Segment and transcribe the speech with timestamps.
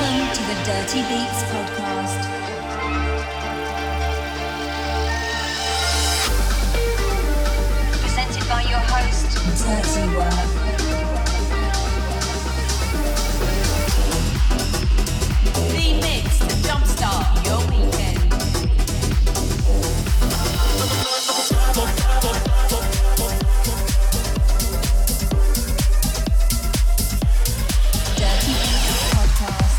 [0.00, 2.20] Welcome to the Dirty Beats podcast.
[8.00, 10.48] Presented by your host, Dirty Work.
[15.68, 17.89] The mix to jumpstart your weekend.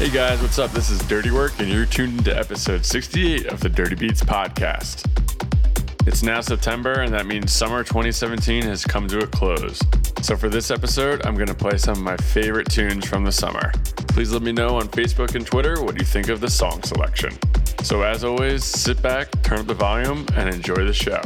[0.01, 0.71] Hey guys, what's up?
[0.71, 5.05] This is Dirty Work, and you're tuned into episode 68 of the Dirty Beats podcast.
[6.07, 9.79] It's now September, and that means summer 2017 has come to a close.
[10.23, 13.31] So, for this episode, I'm going to play some of my favorite tunes from the
[13.31, 13.71] summer.
[14.07, 17.37] Please let me know on Facebook and Twitter what you think of the song selection.
[17.83, 21.21] So, as always, sit back, turn up the volume, and enjoy the show.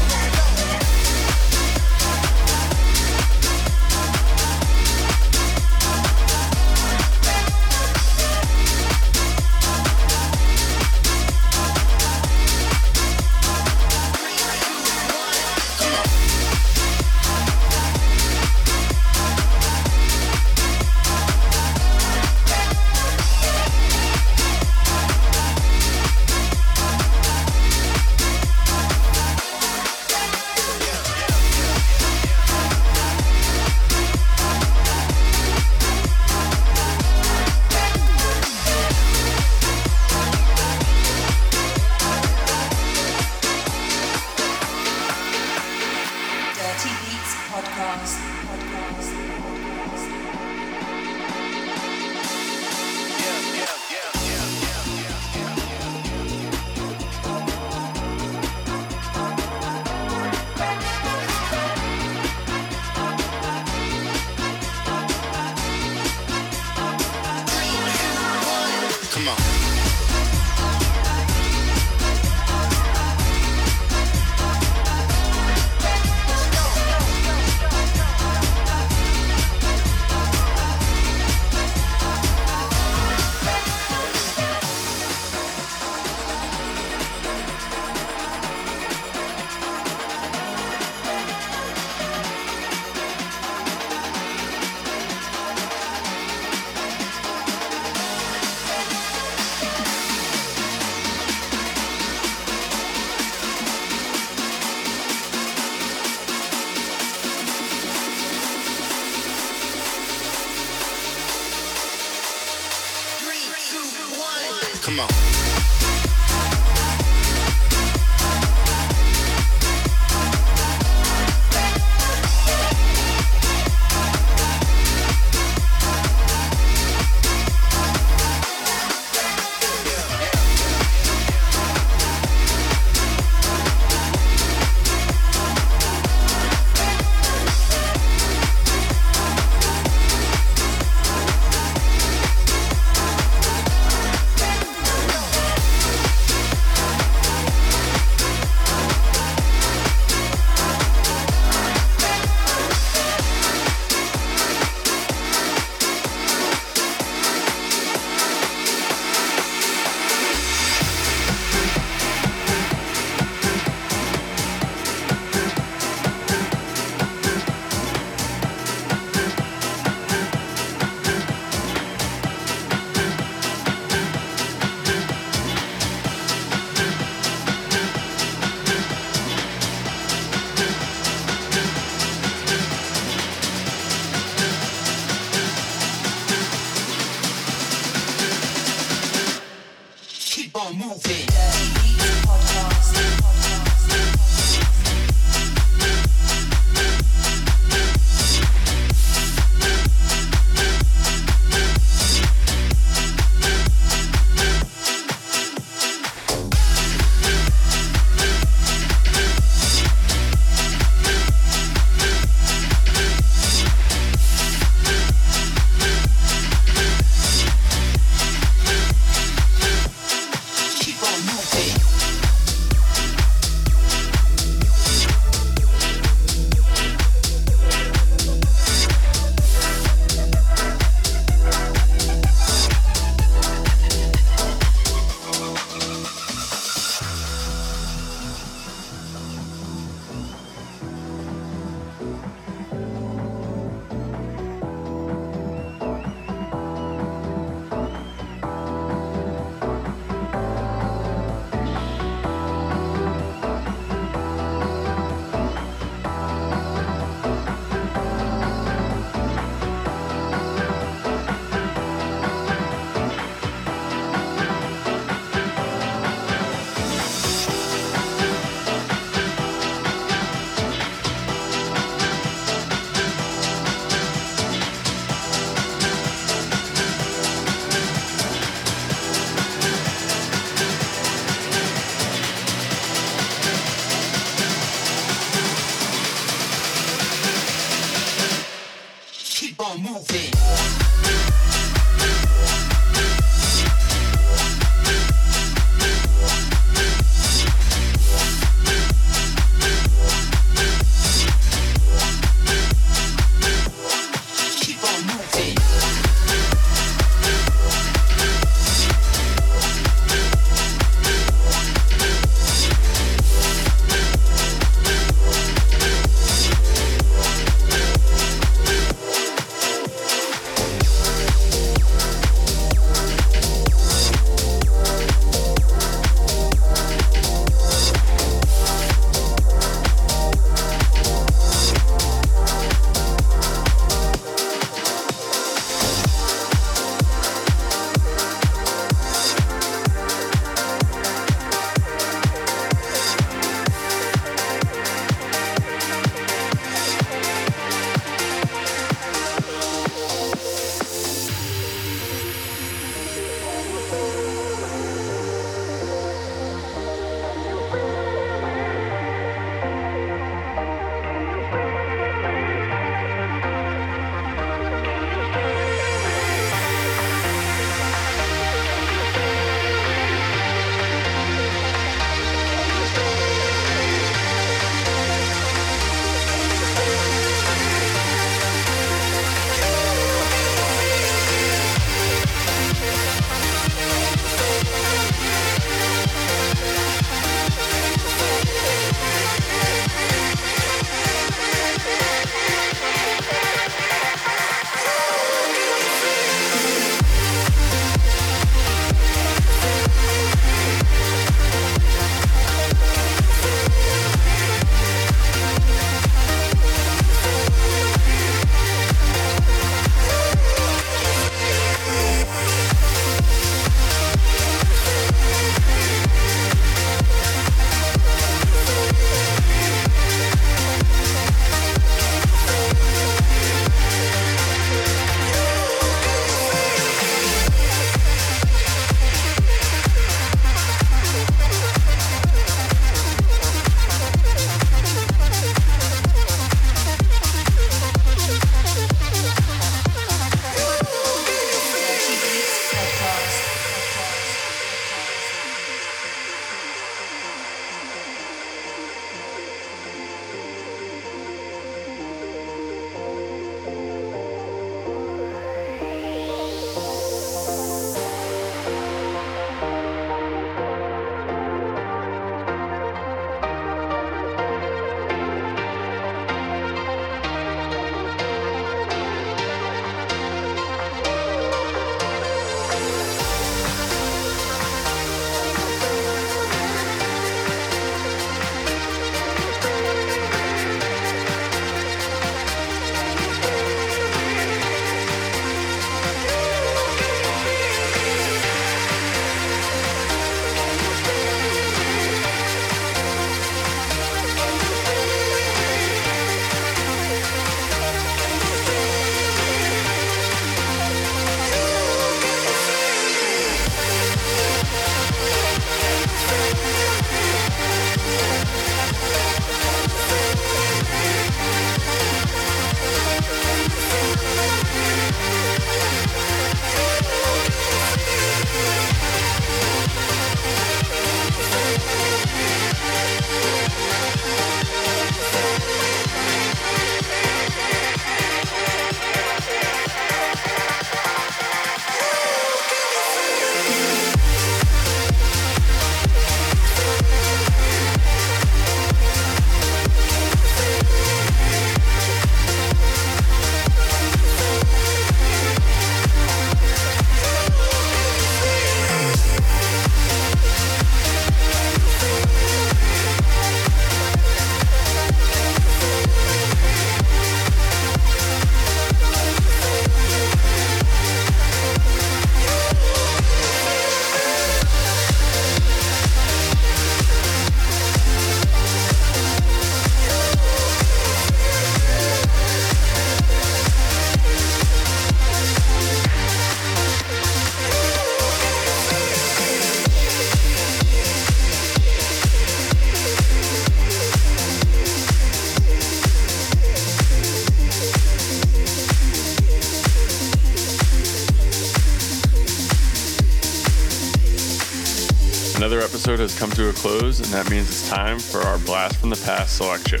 [596.02, 599.10] Episode has come to a close, and that means it's time for our Blast from
[599.10, 600.00] the Past selection.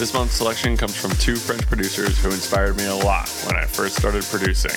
[0.00, 3.66] This month's selection comes from two French producers who inspired me a lot when I
[3.66, 4.74] first started producing.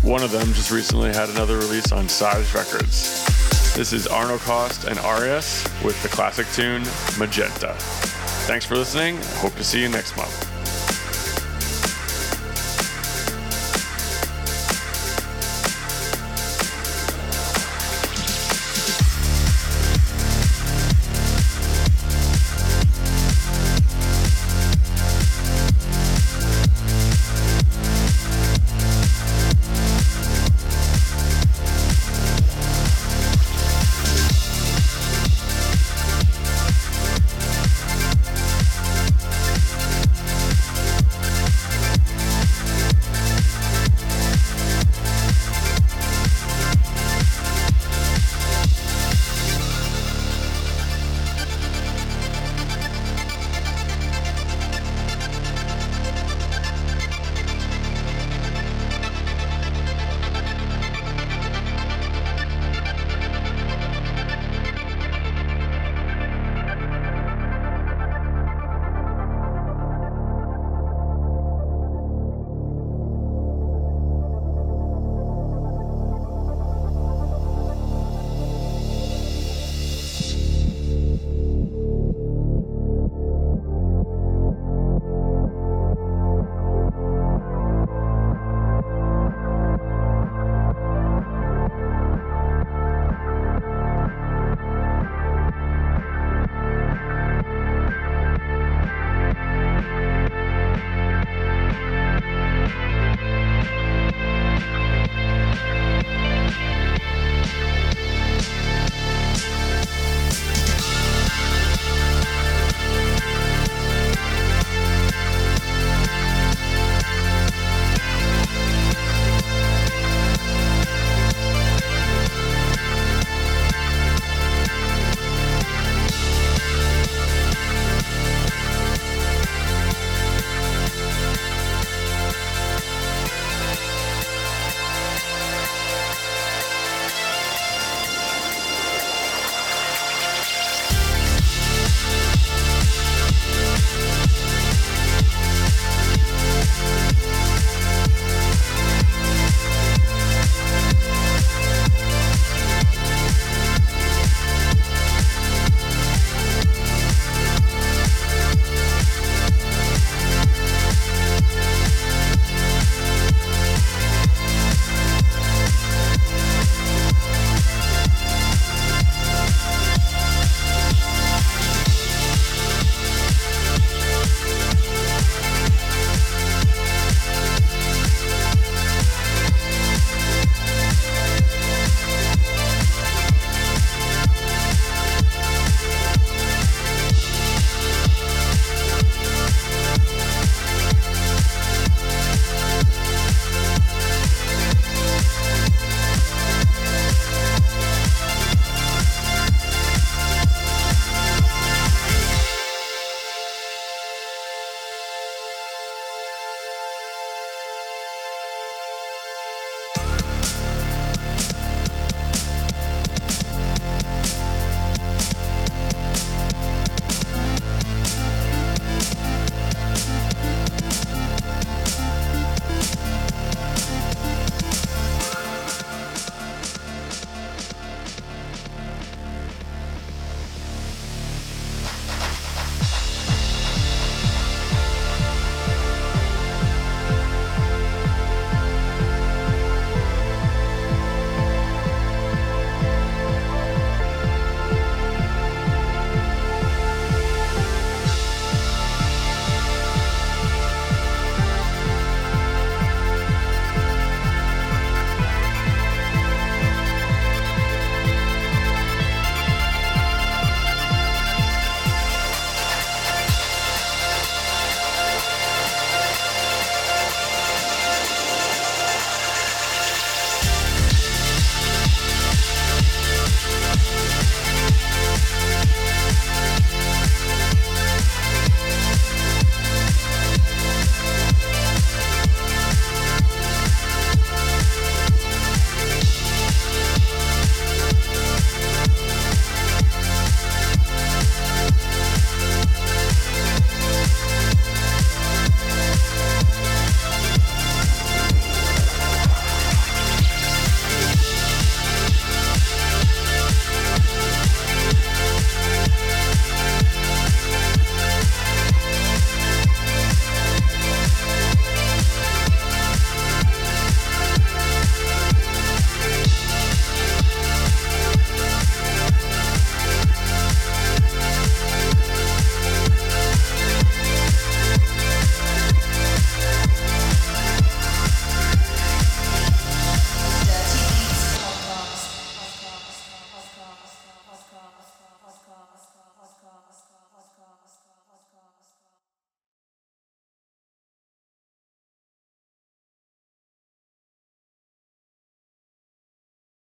[0.00, 3.26] One of them just recently had another release on Sage Records.
[3.74, 6.82] This is Arno Cost and Arias with the classic tune
[7.18, 7.74] Magenta.
[8.46, 9.18] Thanks for listening.
[9.42, 10.53] Hope to see you next month.